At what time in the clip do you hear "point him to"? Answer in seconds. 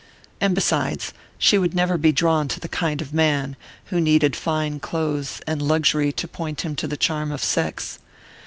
6.27-6.87